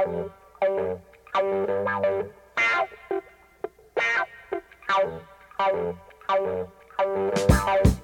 [0.00, 0.30] Thank
[7.84, 7.99] you.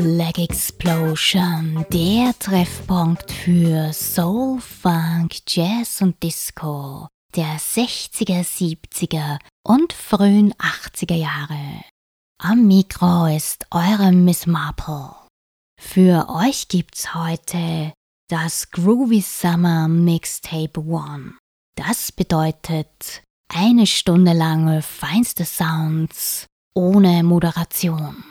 [0.00, 10.54] Black Explosion, der Treffpunkt für Soul, Funk, Jazz und Disco der 60er, 70er und frühen
[10.54, 11.82] 80er Jahre.
[12.40, 15.10] Am Mikro ist eure Miss Marple.
[15.80, 17.92] Für euch gibt's heute
[18.28, 21.34] das Groovy Summer Mixtape One.
[21.76, 28.24] Das bedeutet eine Stunde lange feinste Sounds ohne Moderation.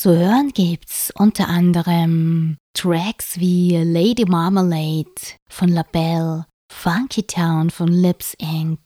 [0.00, 5.10] Zu hören gibt's unter anderem Tracks wie Lady Marmalade
[5.50, 8.78] von LaBelle, Funky Town von Lips Inc.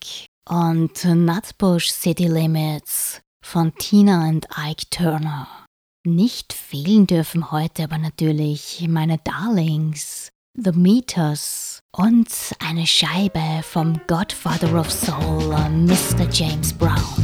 [0.48, 5.66] und Nutbush City Limits von Tina und Ike Turner.
[6.06, 12.30] Nicht fehlen dürfen heute aber natürlich meine Darlings, The Meters und
[12.66, 16.26] eine Scheibe vom Godfather of Soul, Mr.
[16.32, 17.21] James Brown.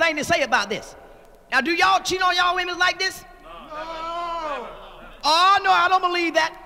[0.00, 0.94] anything to say about this.
[1.50, 3.24] Now, do y'all cheat on y'all women like this?
[3.42, 3.50] No.
[3.50, 4.68] no.
[5.24, 6.62] Oh, no, I don't believe that.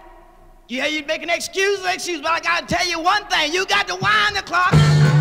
[0.68, 3.52] Yeah, you make an excuse, excuse, but I gotta tell you one thing.
[3.52, 5.19] You got to wind the clock.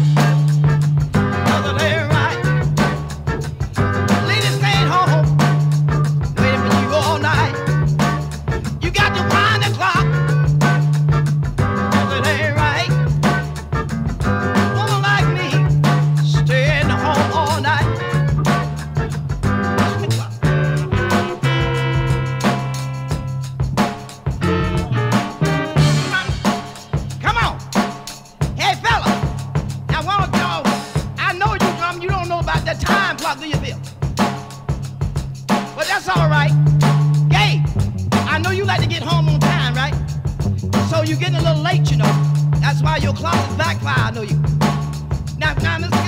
[43.10, 43.96] your closet backfire.
[43.98, 44.36] I know you.
[45.40, 45.99] Now, now, Mr.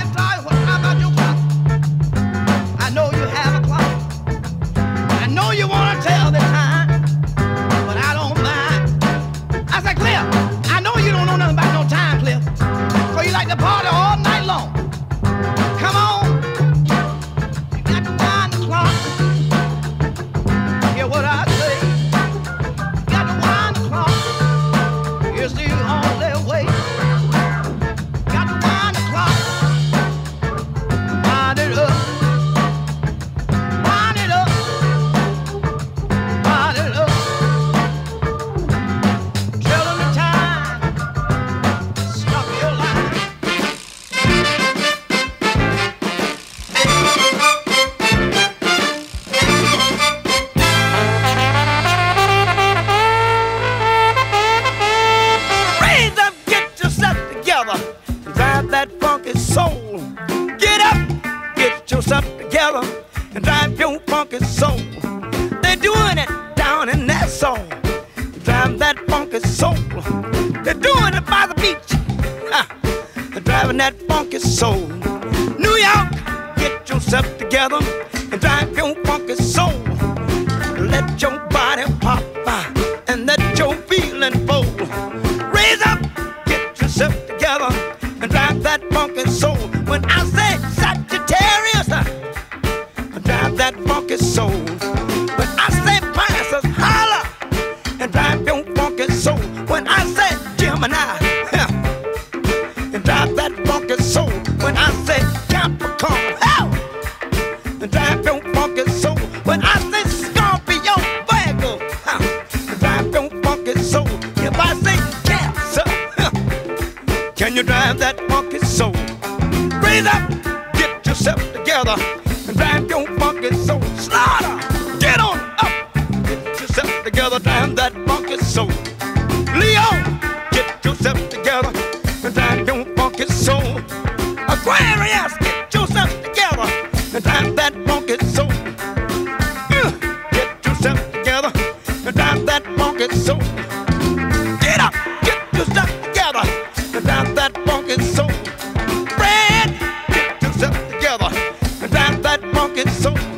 [152.84, 153.31] looking so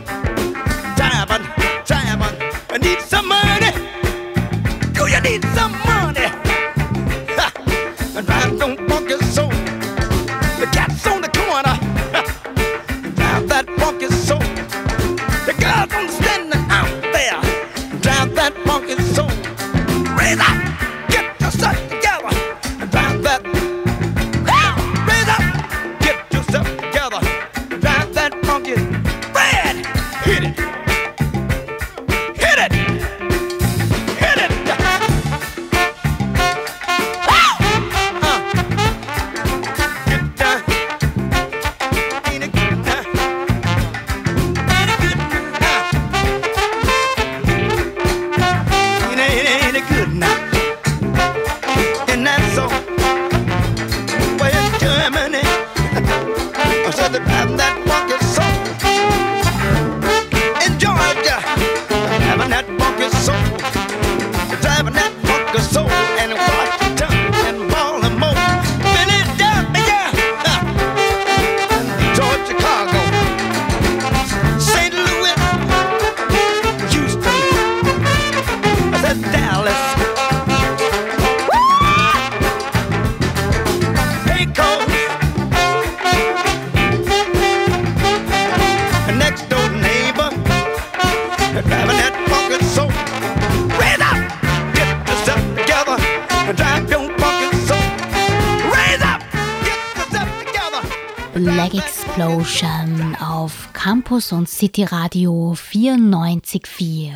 [104.34, 107.12] und City Radio 94.4.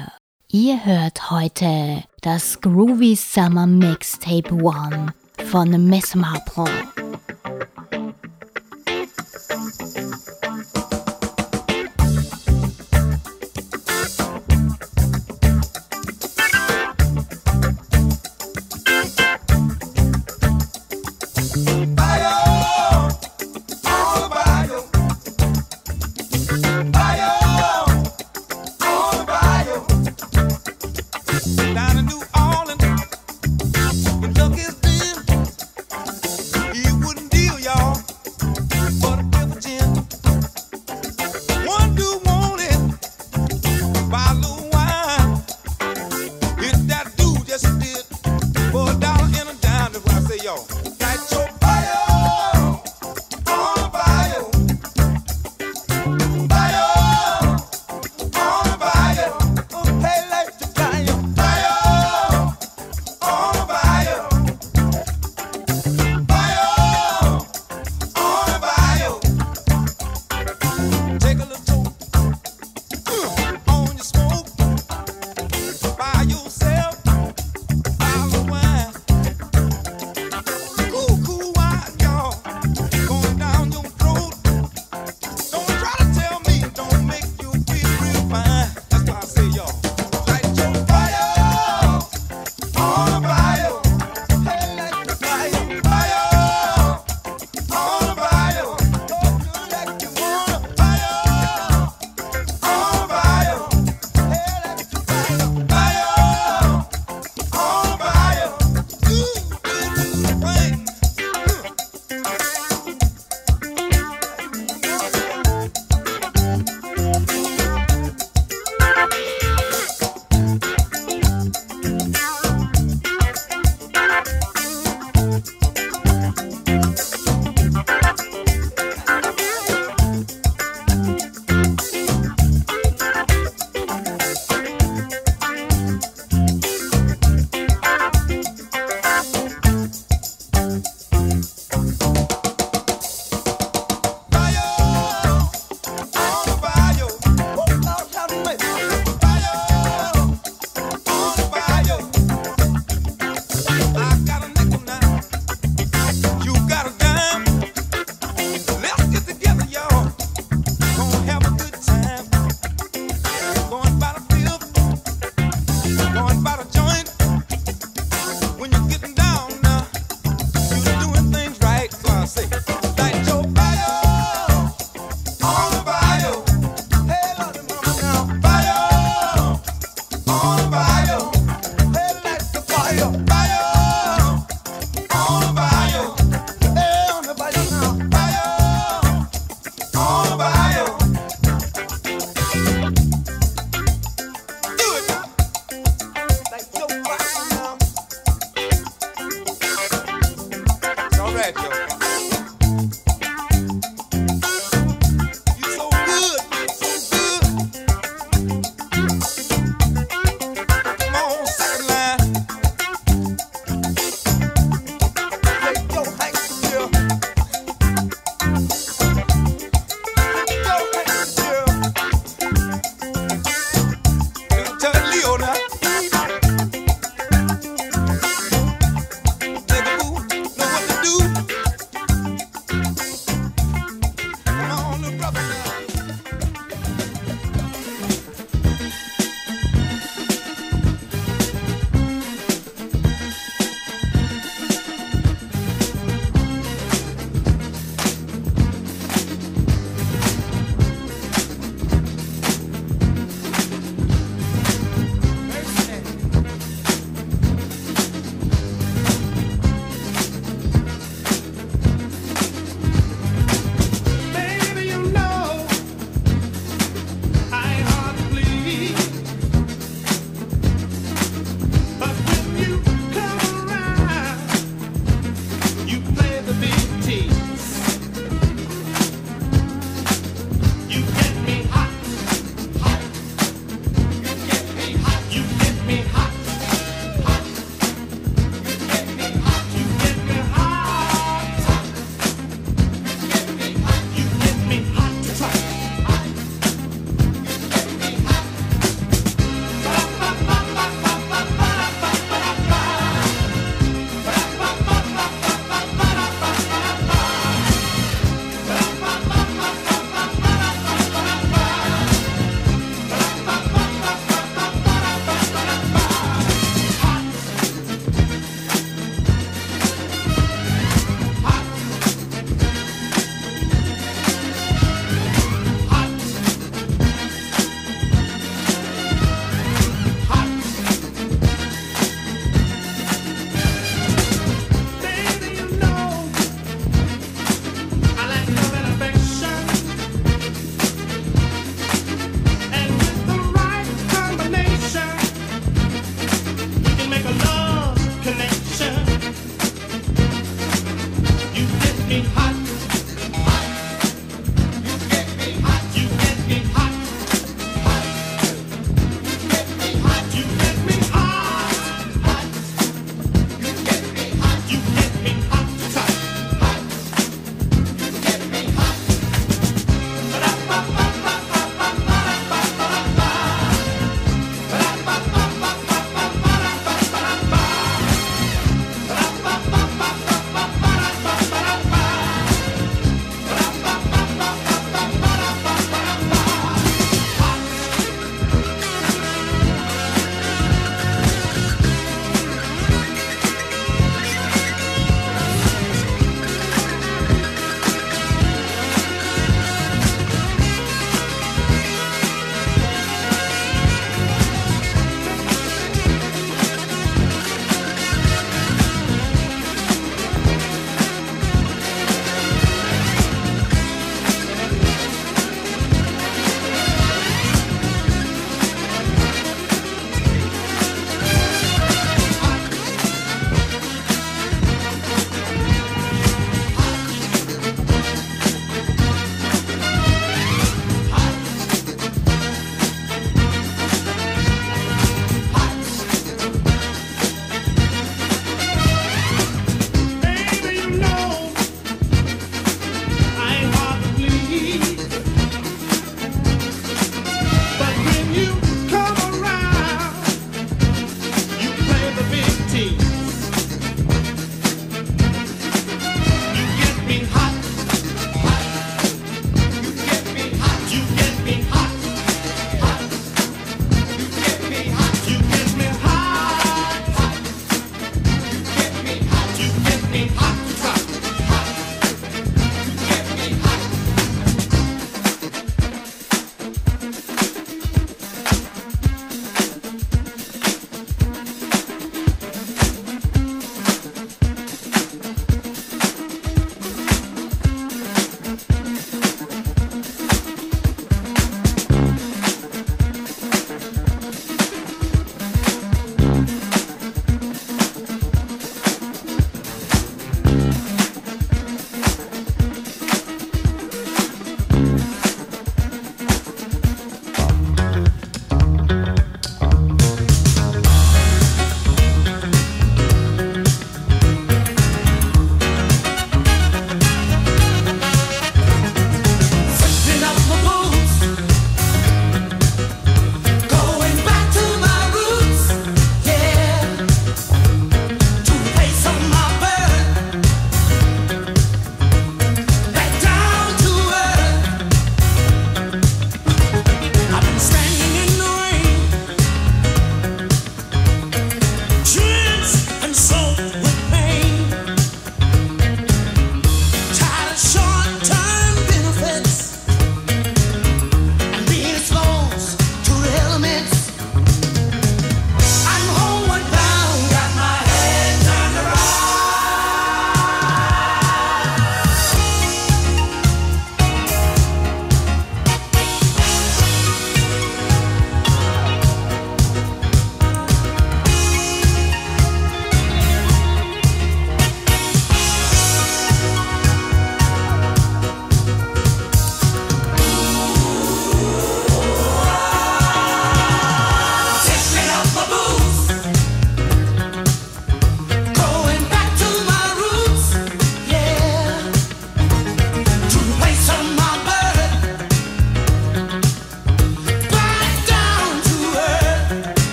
[0.51, 5.13] Ihr hört heute das Groovy Summer Mixtape 1
[5.51, 6.67] von Mesmer Pro.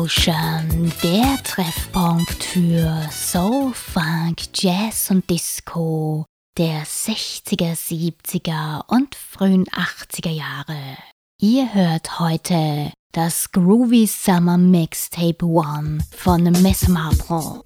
[0.00, 6.24] Explosion, der Treffpunkt für Soul, Funk, Jazz und Disco
[6.56, 10.96] der 60er, 70er und frühen 80er Jahre.
[11.38, 17.62] Ihr hört heute das Groovy Summer Mixtape One von Miss Marple.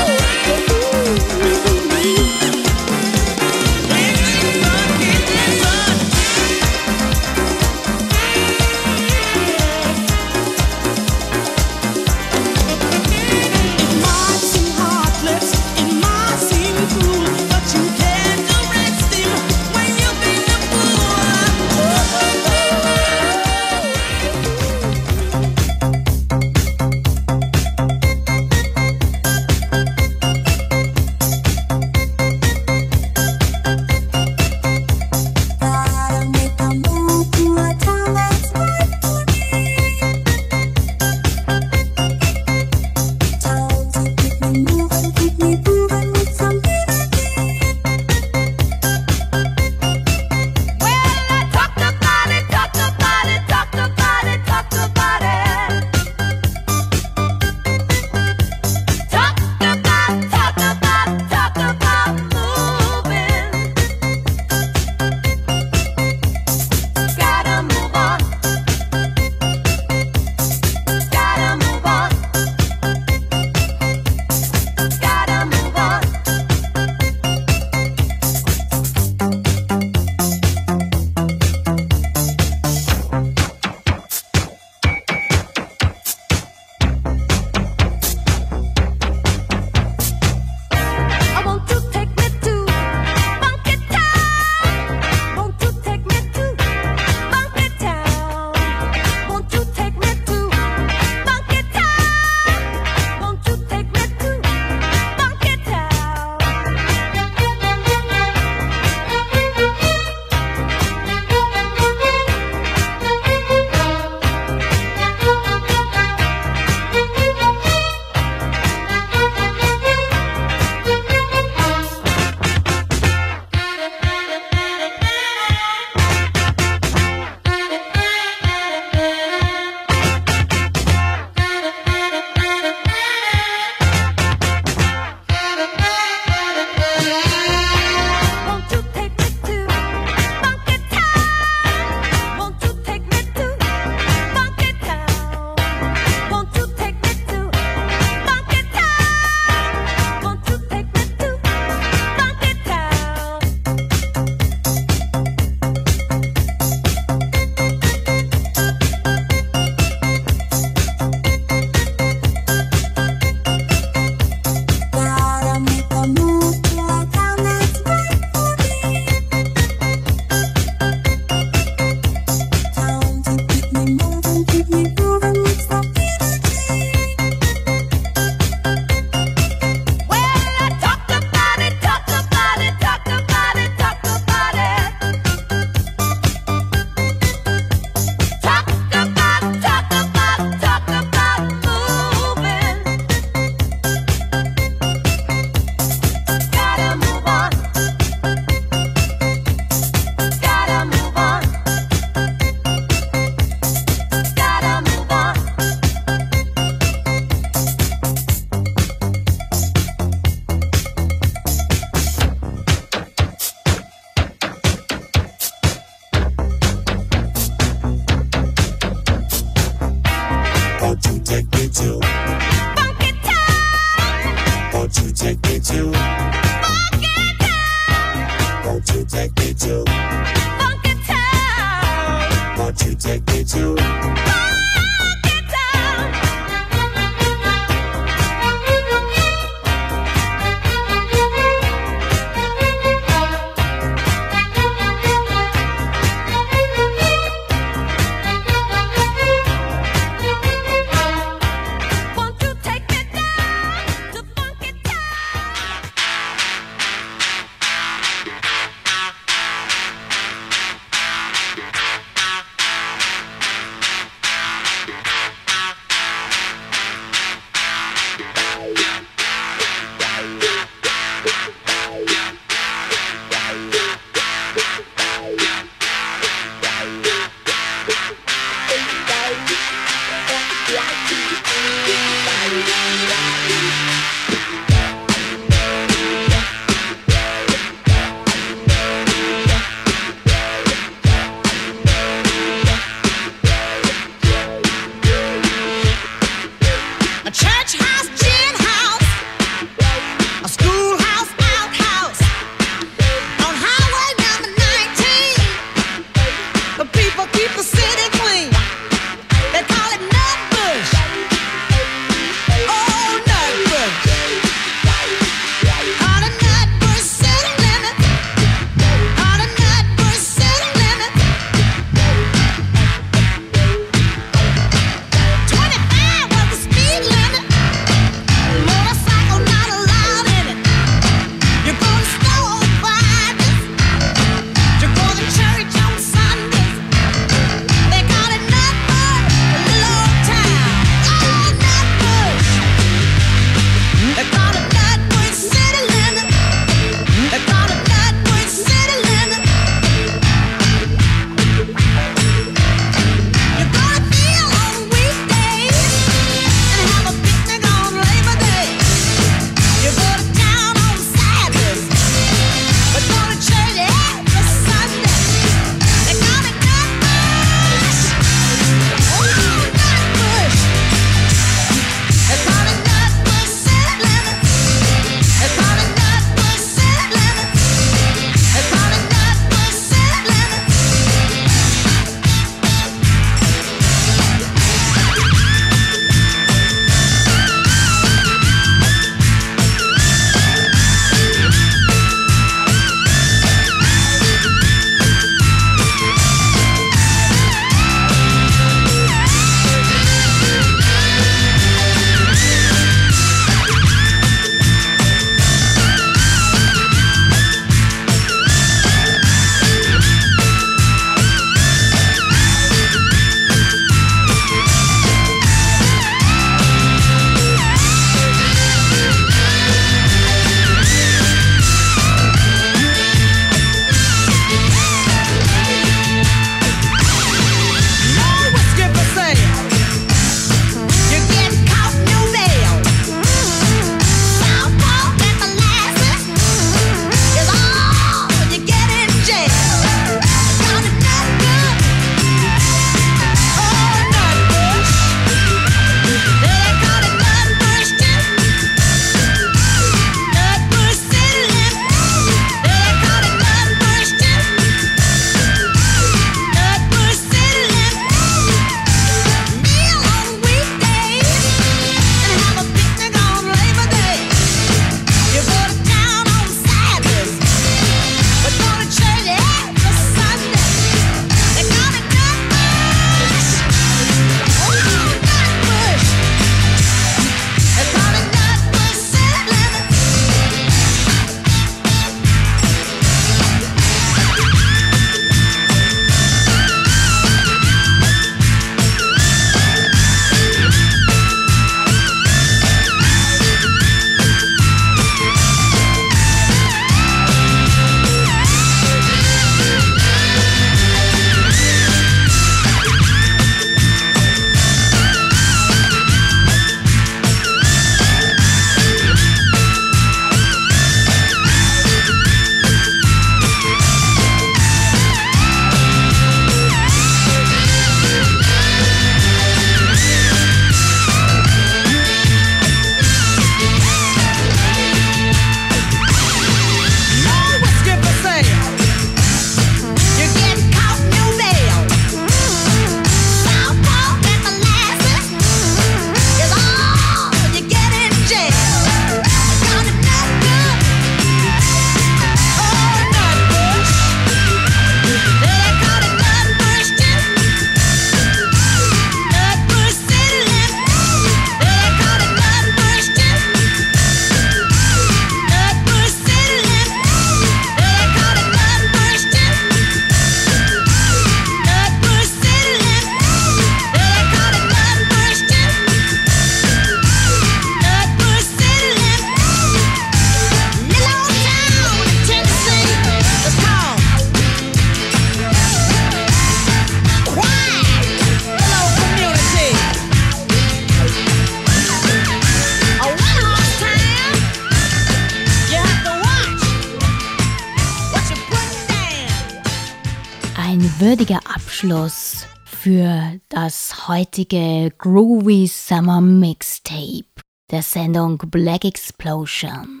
[591.86, 597.26] Abschluss für das heutige Groovy Summer Mixtape
[597.70, 600.00] der Sendung Black Explosion.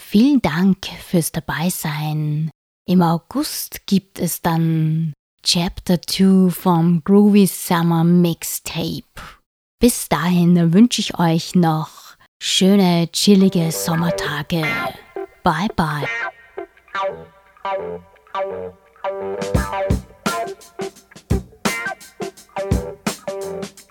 [0.00, 2.50] Vielen Dank fürs Dabeisein.
[2.88, 5.12] Im August gibt es dann
[5.42, 9.04] Chapter 2 vom Groovy Summer Mixtape.
[9.78, 14.64] Bis dahin wünsche ich euch noch schöne, chillige Sommertage.
[15.42, 16.06] Bye bye.
[22.56, 22.72] Thank
[23.80, 23.85] you.